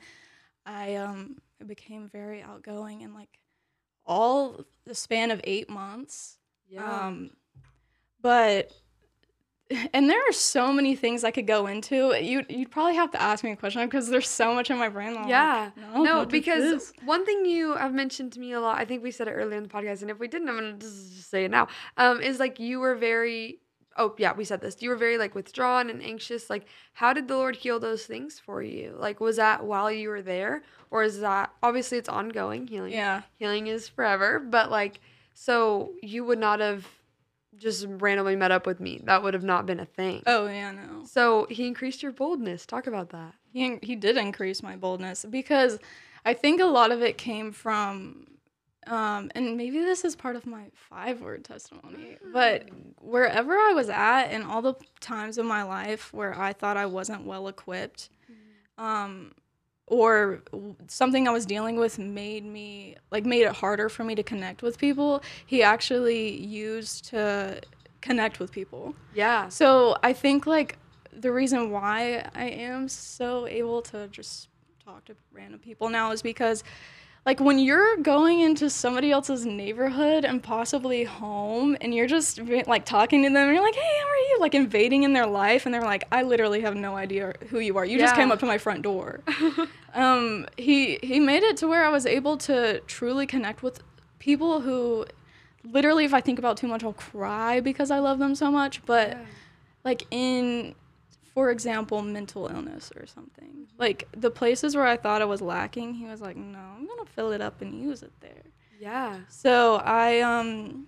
[0.65, 3.39] I um became very outgoing and like
[4.05, 6.39] all the span of 8 months.
[6.69, 7.07] Yeah.
[7.07, 7.31] Um
[8.21, 8.73] but
[9.93, 12.15] and there are so many things I could go into.
[12.21, 14.89] You you'd probably have to ask me a question because there's so much in my
[14.89, 15.11] brain.
[15.11, 15.71] I'm like, yeah.
[15.77, 19.11] no, no, because one thing you have mentioned to me a lot, I think we
[19.11, 21.51] said it earlier in the podcast, and if we didn't, I'm gonna just say it
[21.51, 21.69] now.
[21.97, 23.59] Um, is like you were very
[23.97, 24.81] oh yeah, we said this.
[24.81, 26.51] You were very like withdrawn and anxious.
[26.51, 28.95] Like, how did the Lord heal those things for you?
[28.99, 32.93] Like, was that while you were there, or is that obviously it's ongoing healing?
[32.93, 33.23] yeah.
[33.37, 34.39] healing is forever.
[34.41, 35.01] But like,
[35.35, 36.87] so you would not have
[37.59, 39.01] just randomly met up with me.
[39.05, 40.23] That would have not been a thing.
[40.27, 41.05] Oh yeah, no.
[41.05, 42.67] So he increased your boldness.
[42.67, 43.35] Talk about that.
[43.53, 45.79] He he did increase my boldness because
[46.25, 48.27] I think a lot of it came from
[48.87, 52.69] um and maybe this is part of my five word testimony, but
[53.01, 56.87] wherever I was at and all the times in my life where I thought I
[56.87, 58.11] wasn't well equipped
[58.79, 59.33] um
[59.87, 60.43] or
[60.89, 64.63] something I was dealing with made me like made it harder for me to connect
[64.63, 67.61] with people, he actually used to
[68.01, 68.95] connect with people.
[69.15, 69.49] Yeah.
[69.49, 70.79] So I think like
[71.13, 74.49] the reason why I am so able to just
[74.85, 76.65] talk to random people now is because
[77.25, 82.85] like when you're going into somebody else's neighborhood and possibly home and you're just like
[82.85, 84.39] talking to them and you're like hey how are you?
[84.41, 87.77] Like invading in their life and they're like i literally have no idea who you
[87.77, 87.85] are.
[87.85, 89.21] You just came up to my front door.
[89.95, 93.83] Um he he made it to where i was able to truly connect with
[94.19, 95.05] people who
[95.65, 98.83] literally if i think about too much i'll cry because i love them so much
[98.87, 99.19] but
[99.85, 100.75] like in
[101.35, 103.67] for example, mental illness or something.
[103.79, 107.07] Like the places where I thought I was lacking, he was like, "No, I'm gonna
[107.07, 108.43] fill it up and use it there."
[108.79, 109.21] Yeah.
[109.29, 110.87] So I, um,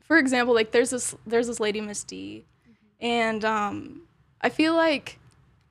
[0.00, 2.46] for example, like there's this there's this lady Misty,
[3.00, 4.02] and um,
[4.40, 5.18] I feel like,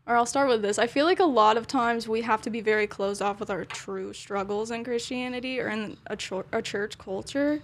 [0.05, 0.77] or I'll start with this.
[0.77, 3.49] I feel like a lot of times we have to be very closed off with
[3.49, 6.17] our true struggles in Christianity or in a,
[6.51, 7.61] a church culture,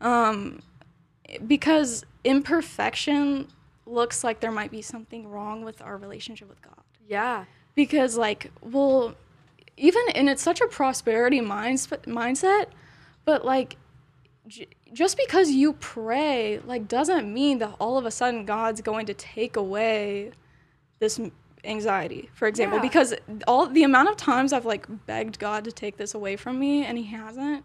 [0.00, 0.62] um,
[1.46, 3.48] because imperfection
[3.86, 7.44] looks like there might be something wrong with our relationship with God Yeah.
[7.74, 9.14] because like well
[9.76, 12.66] even and it's such a prosperity minds- mindset
[13.24, 13.76] but like
[14.46, 19.06] j- just because you pray like doesn't mean that all of a sudden god's going
[19.06, 20.30] to take away
[20.98, 21.18] this
[21.64, 22.82] anxiety for example Yeah.
[22.82, 23.14] because
[23.48, 26.84] all the amount of times i've like begged god to take this away from me
[26.84, 27.64] and he hasn't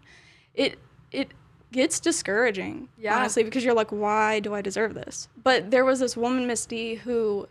[0.54, 0.78] it
[1.12, 1.32] it
[1.72, 3.16] gets discouraging Yeah.
[3.16, 6.96] honestly because you're like why do i deserve this but there was this woman misty
[6.96, 7.46] who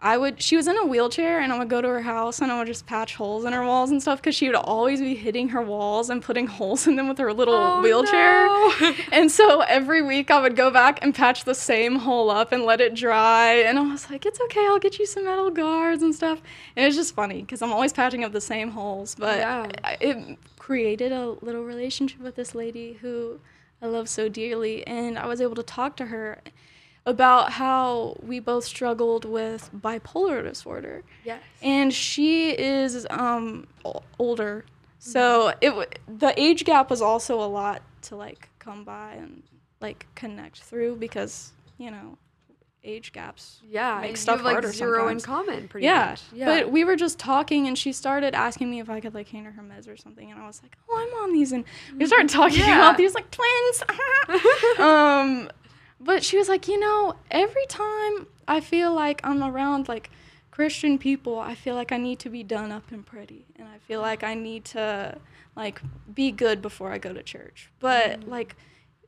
[0.00, 2.52] I would she was in a wheelchair and I would go to her house and
[2.52, 5.14] I would just patch holes in her walls and stuff because she would always be
[5.14, 8.46] hitting her walls and putting holes in them with her little Oh, wheelchair.
[8.46, 8.94] no.
[9.12, 12.64] And so every week I would go back and patch the same hole up and
[12.64, 13.52] let it dry.
[13.66, 16.42] And I was like, it's okay, I'll get you some metal guards and stuff.
[16.76, 19.14] And it's just funny because I'm always patching up the same holes.
[19.14, 19.70] But Yeah.
[20.02, 23.38] It created a little relationship with this lady who
[23.82, 24.86] I love so dearly.
[24.86, 26.38] And I was able to talk to her
[27.04, 31.42] about how we both struggled with bipolar disorder Yes.
[31.60, 33.66] and she is um
[34.18, 34.64] older
[34.98, 39.42] so it w- the age gap was also a lot to like come by and
[39.82, 42.16] like connect through because you know
[42.84, 43.98] age gaps Yeah.
[44.02, 46.10] make stuff you have like harder zero in common, pretty yeah.
[46.10, 46.22] much.
[46.34, 46.44] Yeah.
[46.46, 49.46] but we were just talking and she started asking me if i could like hand
[49.46, 51.64] her her meds or something and i was like oh i'm on these and
[51.96, 52.78] we started talking Yeah.
[52.80, 53.82] about these like twins
[54.78, 55.50] um
[56.00, 60.10] but she was like you know every time i feel like i'm around like
[60.50, 63.78] christian people i feel like i need to be done up and pretty and i
[63.78, 65.16] feel like i need to
[65.56, 65.80] like
[66.14, 68.56] be good before i go to church but like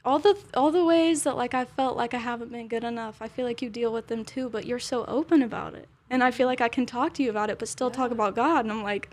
[0.07, 3.17] all the all the ways that like i felt like i haven't been good enough
[3.21, 6.23] i feel like you deal with them too but you're so open about it and
[6.23, 8.65] i feel like i can talk to you about it but still talk about god
[8.65, 9.11] and i'm like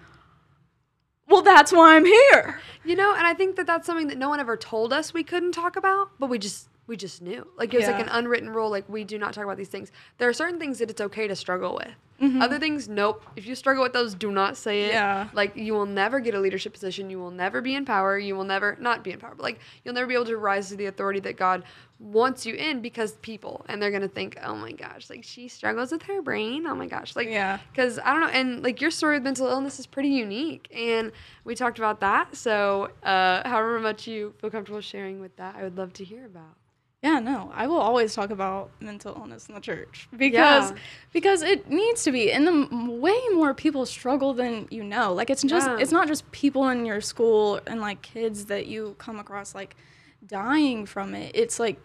[1.28, 4.28] well that's why i'm here You know, and I think that that's something that no
[4.28, 7.48] one ever told us we couldn't talk about, but we just we just knew.
[7.58, 9.90] Like it was like an unwritten rule like we do not talk about these things.
[10.18, 11.94] There are certain things that it's okay to struggle with.
[12.22, 12.42] Mm-hmm.
[12.42, 13.24] Other things, nope.
[13.36, 14.94] If you struggle with those, do not say it.
[14.94, 15.30] Yeah.
[15.34, 17.10] Like you will never get a leadership position.
[17.10, 18.18] You will never be in power.
[18.18, 20.70] You will never not be in power, but like you'll never be able to rise
[20.70, 21.64] to the authority that God
[22.00, 25.92] wants you in because people and they're gonna think, oh my gosh, like she struggles
[25.92, 26.66] with her brain.
[26.68, 27.60] Oh my gosh, like Yeah.
[27.72, 31.12] because I don't know, and like your story with mental illness is pretty unique, and
[31.46, 32.36] we talked about that.
[32.36, 36.26] So, uh, however much you feel comfortable sharing with that, I would love to hear
[36.26, 36.56] about.
[37.04, 40.78] Yeah, no, I will always talk about mental illness in the church because Yeah.
[41.12, 45.14] because it needs to be, and the way more people struggle than you know.
[45.14, 45.78] Like it's just Yeah.
[45.80, 49.76] it's not just people in your school and like kids that you come across like
[50.26, 51.32] dying from it.
[51.36, 51.78] It's like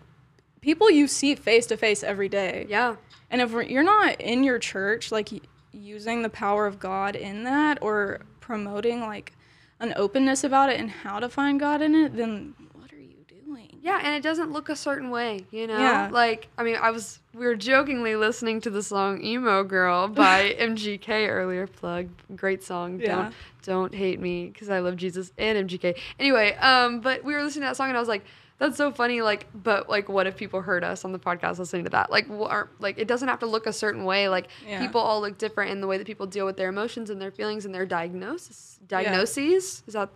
[0.61, 2.67] people you see face to face every day.
[2.69, 2.95] Yeah,
[3.31, 5.29] And if you're not in your church, like
[5.73, 9.33] using the power of God in that or promoting like
[9.81, 13.25] an openness about it and how to find God in it, then what are you
[13.29, 13.68] doing?
[13.83, 15.79] Yeah, and it doesn't look a certain way, you know.
[15.79, 16.09] Yeah.
[16.13, 20.55] Like, I mean, I was we were jokingly listening to the song "Emo Girl" by
[20.59, 21.67] MGK earlier.
[21.67, 23.01] Plug, great song.
[23.01, 23.07] Yeah.
[23.07, 25.99] Don't don't hate me because I love Jesus and MGK.
[26.19, 28.25] Anyway, um, but we were listening to that song and I was like.
[28.61, 31.85] That's so funny, like, but like, what if people heard us on the podcast listening
[31.85, 32.11] to that?
[32.11, 34.29] Like, what are, like, it doesn't have to look a certain way.
[34.29, 34.81] Like, Yeah.
[34.81, 37.31] people all look different in the way that people deal with their emotions and their
[37.31, 38.81] feelings and their diagnosis.
[38.89, 40.09] Diagnoses is that?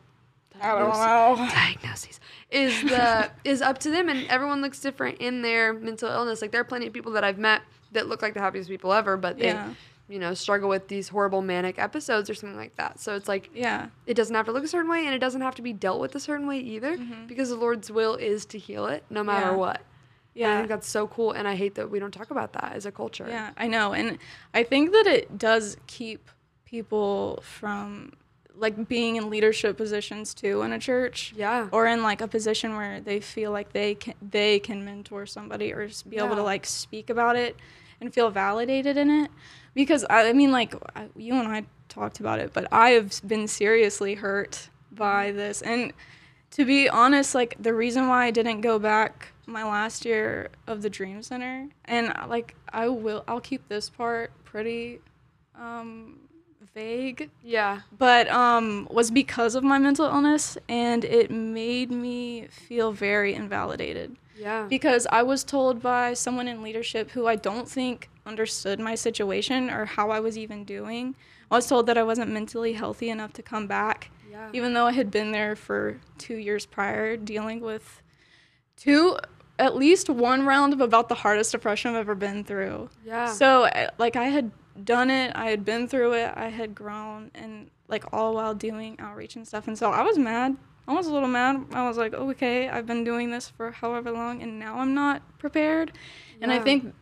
[0.61, 0.88] I don't
[1.38, 1.49] know.
[1.51, 6.43] Diagnoses is the is up to them and everyone looks different in their mental illness
[6.43, 7.62] like there are plenty of people that i've met
[7.93, 9.73] that look like the happiest people ever but they Yeah.
[10.09, 13.49] you know struggle with these horrible manic episodes or something like that so it's like
[13.55, 13.87] Yeah.
[14.07, 15.99] it doesn't have to look a certain way and it doesn't have to be dealt
[16.01, 19.47] with a certain way either because the lord's will is to heal it no matter
[19.57, 19.83] Mm-hmm.
[20.35, 20.47] Yeah.
[20.49, 22.73] And i think that's so cool and i hate that we don't talk about that
[22.75, 23.93] as a culture Yeah, I know.
[23.95, 24.19] And
[24.53, 26.31] I think that it does keep
[26.67, 28.12] people from
[28.57, 31.33] like being in leadership positions too in a church.
[31.37, 31.69] Yeah.
[31.73, 35.73] Or in like a position where they feel like they can they can mentor somebody
[35.73, 37.57] or just be able to like speak about it
[38.01, 39.31] and feel validated in it.
[39.75, 43.21] Because I, I mean like I, you and I talked about it, but I have
[43.27, 45.93] been seriously hurt by this and
[46.53, 50.83] to be honest, like the reason why I didn't go back my last year of
[50.83, 55.01] the Dream Center, and like I will, I'll keep this part pretty
[55.59, 56.19] um,
[56.75, 62.93] vague, yeah but um, was because of my mental illness, and it made me feel
[62.93, 68.09] very invalidated yeah because I was told by someone in leadership who I don't think
[68.27, 71.15] understood my situation or how I was even doing.
[71.51, 74.49] I was told that I wasn't mentally healthy enough to come back, Yeah.
[74.55, 78.01] even though I had been there for two years prior, dealing with
[78.77, 79.19] two,
[79.59, 82.89] at least one round of about the hardest depression I've ever been through.
[83.05, 83.27] Yeah.
[83.27, 84.51] So, like, I had
[84.85, 88.97] done it, I had been through it, I had grown, and like all while doing
[88.99, 89.69] outreach and stuff.
[89.69, 90.57] And so I was mad.
[90.89, 91.65] I was a little mad.
[91.73, 95.23] I was like, okay, I've been doing this for however long, and now I'm not
[95.39, 95.93] prepared.
[96.41, 96.93] And I think,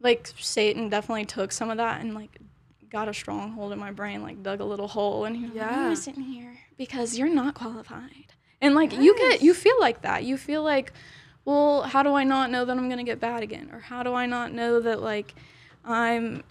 [0.00, 2.38] like, Satan definitely took some of that and, like,
[2.88, 5.24] got a stronghold in my brain, like, dug a little hole.
[5.24, 5.94] And he was like, Yeah.
[5.94, 8.32] sitting here because you're not qualified.
[8.60, 10.22] And, like, you get, you feel like that.
[10.22, 10.92] You feel like,
[11.44, 13.70] well, how do I not know that I'm going to get bad again?
[13.72, 15.34] Or how do I not know that, like,
[15.84, 16.42] I'm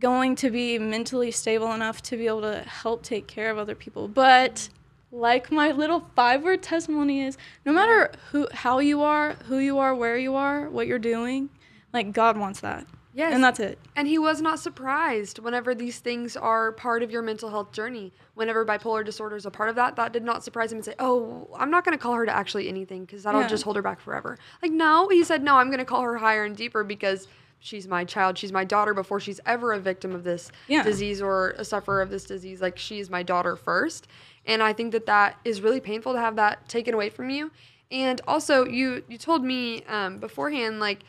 [0.00, 3.74] going to be mentally stable enough to be able to help take care of other
[3.74, 4.08] people.
[4.08, 4.68] But
[5.12, 7.36] like my little five word testimony is
[7.66, 11.50] no matter who how you are, who you are, where you are, what you're doing,
[11.92, 12.86] like God wants that.
[13.12, 13.34] yes.
[13.34, 13.78] And that's it.
[13.96, 18.12] And he was not surprised whenever these things are part of your mental health journey.
[18.34, 20.94] Whenever bipolar disorder is a part of that, that did not surprise him and say,
[21.00, 23.48] Oh, I'm not going to call her to actually anything because that'll Yeah.
[23.48, 24.38] just hold her back forever.
[24.62, 27.26] Like, no, he said, No, I'm going to call her higher and deeper because
[27.60, 28.36] she's my child.
[28.38, 30.82] She's my daughter before she's ever a victim of this Yeah.
[30.82, 32.60] disease or a sufferer of this disease.
[32.60, 34.08] Like, she is my daughter first.
[34.46, 37.50] And I think that that is really painful to have that taken away from you.
[37.92, 41.00] And also, you you told me um, beforehand, like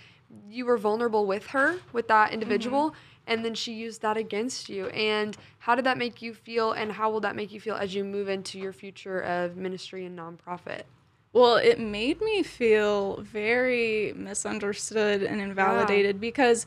[0.50, 2.94] you were vulnerable with her, with that individual,
[3.28, 4.88] and then she used that against you.
[4.88, 6.72] And how did that make you feel?
[6.72, 10.06] And how will that make you feel as you move into your future of ministry
[10.06, 10.84] and nonprofit?
[11.34, 16.66] Well, it made me feel very misunderstood and invalidated because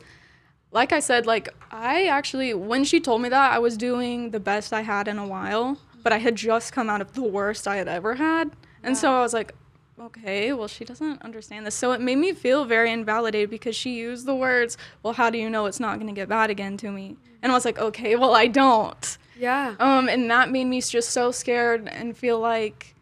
[0.71, 4.41] like I said, like I actually when she told me that I was doing the
[4.41, 7.69] best I had in a while, but I had just come out of the worst
[7.69, 8.51] I had ever had.
[8.83, 9.55] And so I was like,
[9.99, 11.75] okay, well she doesn't understand this.
[11.75, 15.39] So it made me feel very invalidated because she used the words, "Well, how do
[15.39, 17.79] you know it's not going to get bad again to me?" And I was like,
[17.79, 19.75] "Okay, well I don't." Yeah.
[19.79, 22.94] Um, and that made me just so scared and feel like,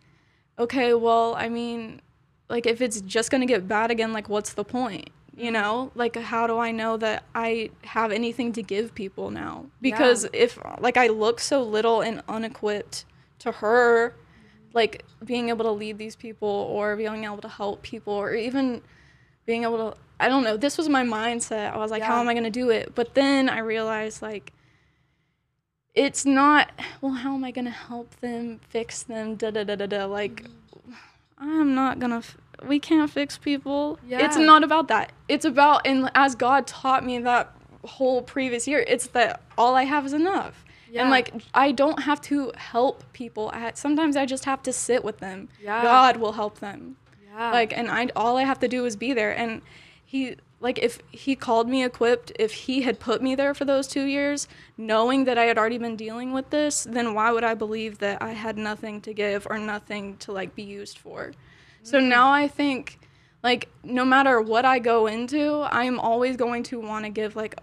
[0.63, 2.01] okay, well, I mean,
[2.49, 5.11] like if it's just gonna get bad again, like what's the point?
[5.35, 5.55] You mm-hmm.
[5.55, 9.67] know, like how do I know that I have anything to give people now?
[9.81, 13.05] Because if like I look so little and unequipped
[13.41, 14.15] to her,
[14.75, 18.83] like being able to lead these people or being able to help people or even
[19.47, 21.73] being able to I don't know, this was my mindset.
[21.73, 22.95] I was like, how am I gonna do it?
[22.95, 24.53] But then I realized like
[25.95, 29.75] it's not well how am i going to help them fix them da da da
[29.75, 30.45] da da like
[31.39, 34.25] i'm not going to f- we can't fix people yeah.
[34.25, 38.85] it's not about that it's about and as god taught me that whole previous year
[38.87, 41.03] it's that all i have is enough Yeah.
[41.03, 45.03] and like i don't have to help people at sometimes i just have to sit
[45.05, 45.83] with them Yeah.
[45.83, 46.97] god will help them
[47.35, 47.51] Yeah.
[47.51, 49.61] like and i all i have to do is be there and
[50.05, 53.87] he like if he called me equipped if he had put me there for those
[53.87, 57.55] two years knowing that i had already been dealing with this then why would i
[57.55, 61.33] believe that i had nothing to give or nothing to like be used for?
[61.83, 62.09] So mm.
[62.09, 62.99] now i think
[63.43, 67.57] like no matter what i go into i'm always going to want to give like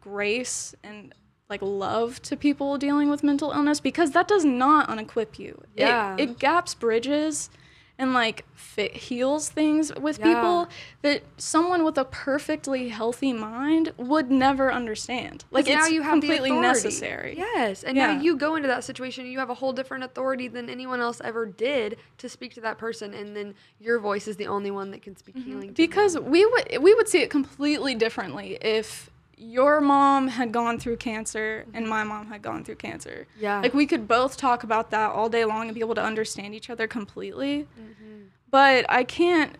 [0.00, 1.12] grace and
[1.48, 5.62] like love to people dealing with mental illness because that does not unequip you.
[5.76, 6.16] It- Yeah.
[6.18, 7.50] it, gaps bridges
[7.98, 10.34] and like fit, heals things with Yeah.
[10.34, 10.68] people
[11.02, 15.44] that someone with a perfectly healthy mind would never understand.
[15.50, 17.36] Like it's now you have the completely necessary.
[17.36, 18.14] Yes, and Yeah.
[18.14, 21.20] now you go into that situation, you have a whole different authority than anyone else
[21.24, 24.90] ever did to speak to that person, and then your voice is the only one
[24.90, 25.48] that can speak mm-hmm.
[25.48, 25.60] healing.
[25.60, 25.74] to them.
[25.74, 30.96] Because we would we would see it completely differently if your mom had gone through
[30.96, 33.26] cancer and my mom had gone through cancer.
[33.38, 33.60] Yeah.
[33.60, 36.54] Like we could both talk about that all day long and be able to understand
[36.54, 37.66] each other completely.
[37.78, 38.22] Mm-hmm.
[38.50, 39.56] But I can't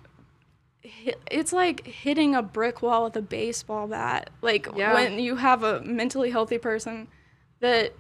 [1.31, 4.31] it's like hitting a brick wall with a baseball bat.
[4.41, 4.95] Like Yeah.
[4.95, 7.09] when you have a mentally healthy person
[7.61, 7.93] that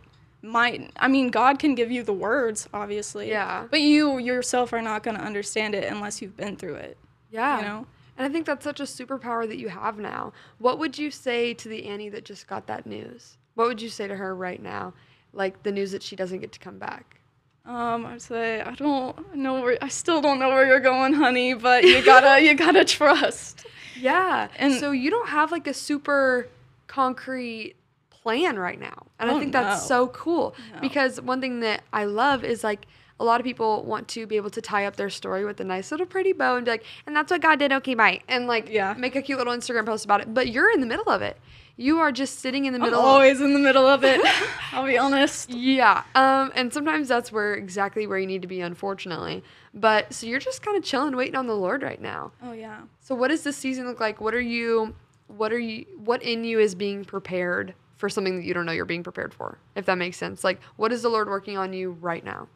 [0.42, 3.28] might I mean God can give you the words obviously.
[3.28, 3.66] Yeah.
[3.70, 6.96] But you yourself are not going to understand it unless you've been through it.
[7.30, 7.86] yeah, you know?
[8.16, 10.33] And I think that's such a superpower that you have now.
[10.59, 13.37] What would you say to the Annie that just got that news?
[13.55, 14.94] What would you say to her right now,
[15.33, 17.20] like the news that she doesn't get to come back?
[17.64, 21.52] Um, I'd say I don't know where I still don't know where you're going, honey,
[21.55, 23.66] but you gotta you gotta trust.
[23.98, 24.48] Yeah.
[24.57, 26.48] And so you don't have like a super
[26.87, 27.74] concrete
[28.11, 29.07] plan right now.
[29.18, 29.88] And I Oh, think that's no.
[29.88, 30.80] so cool No.
[30.80, 32.86] because one thing that I love is like
[33.18, 35.64] a lot of people want to be able to tie up their story with a
[35.64, 38.20] nice little pretty bow and be like, and that's what God did, okay, bye.
[38.28, 38.94] And like Yeah.
[38.98, 40.34] make a cute little Instagram post about it.
[40.34, 41.38] But you're in the middle of it.
[41.78, 43.00] You are just sitting in the I'm middle.
[43.00, 44.20] always in the middle of it.
[44.72, 45.50] I'll be honest.
[45.50, 46.04] Yeah.
[46.14, 49.42] Um, and sometimes that's where exactly where you need to be, unfortunately.
[49.74, 52.32] But so you're just kind of chilling, waiting on the Lord right now.
[52.42, 52.80] Oh yeah.
[53.00, 54.22] So what does this season look like?
[54.22, 54.94] What are you
[55.28, 58.72] what are you what in you is being prepared for something that you don't know
[58.72, 61.72] you're being prepared for if that makes sense like what is the lord working on
[61.72, 62.46] you right now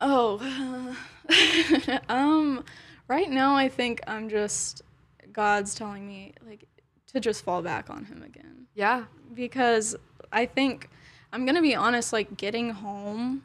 [0.00, 0.96] Oh,
[2.08, 2.64] um,
[3.08, 4.82] right now I think I'm just
[5.32, 6.66] God's telling me like
[7.12, 9.96] to just fall back on Him again yeah because
[10.32, 10.88] I think
[11.32, 12.12] I'm gonna be honest.
[12.12, 13.42] Like getting home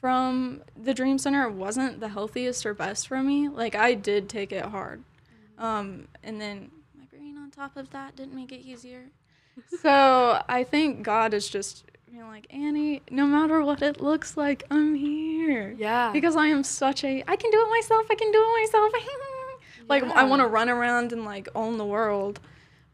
[0.00, 3.48] from the Dream Center wasn't the healthiest or best for me.
[3.48, 5.02] Like I did take it hard,
[5.58, 9.06] um, and then my brain on top of that didn't make it easier.
[9.82, 13.02] so I think God is just being like Annie.
[13.10, 15.74] No matter what it looks like, I'm here.
[15.78, 18.06] yeah Because I am such a I can do it myself.
[18.10, 18.92] I can do it myself.
[19.88, 22.40] like I want to run around and like own the world,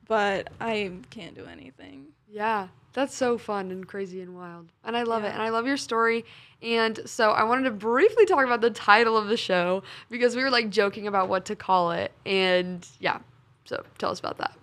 [0.07, 2.07] but I can't do anything.
[2.29, 4.71] Yeah, that's so fun and crazy and wild.
[4.85, 5.33] And I love it.
[5.33, 6.25] And I love your story.
[6.63, 10.43] And so I wanted to briefly talk about the title of the show because we
[10.43, 12.13] were like joking about what to call it.
[12.25, 13.19] And yeah,
[13.65, 14.57] so tell us about that.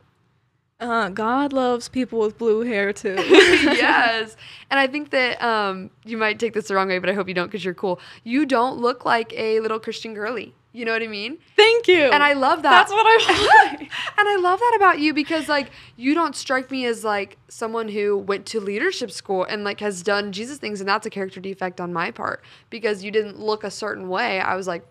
[0.81, 3.15] Uh, God loves people with blue hair too.
[3.19, 4.35] yes.
[4.71, 7.27] And I think that um, you might take this the wrong way, but I hope
[7.27, 7.99] you don't because you're cool.
[8.23, 10.55] You don't look like a little Christian girly.
[10.73, 11.37] You know what I mean?
[11.55, 12.03] Thank you.
[12.03, 12.71] And I love that.
[12.71, 13.81] That's what I want.
[13.81, 13.89] and
[14.29, 18.17] I love that about you because like you don't strike me as like someone who
[18.17, 21.81] went to leadership school and like has done Jesus things and that's a character defect
[21.81, 24.39] on my part because you didn't look a certain way.
[24.39, 24.87] I was like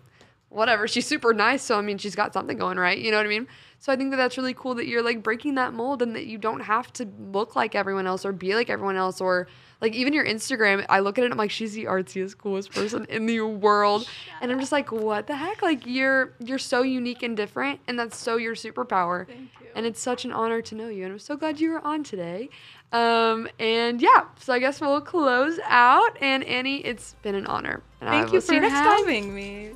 [0.51, 3.25] whatever, she's super nice so I mean she's got something going right, you know what
[3.25, 3.47] I mean?
[3.79, 6.27] So I think that that's really cool that you're like breaking that mold and that
[6.27, 9.47] you don't have to look like everyone else or be like everyone else or
[9.81, 12.71] like even your Instagram, I look at it and I'm like, she's the artsiest, coolest
[12.71, 14.07] person in the world.
[14.39, 15.63] And I'm just like, what the heck?
[15.63, 19.25] Like you're you're so unique and different and that's so your superpower.
[19.25, 19.67] Thank you.
[19.73, 21.03] And it's such an honor to know you.
[21.05, 22.49] And I'm so glad you were on today.
[22.91, 26.17] Um, and yeah, so I guess we'll close out.
[26.21, 27.81] And Annie, it's been an honor.
[27.99, 28.97] And I Thank will you for you next time.
[28.99, 29.71] having me.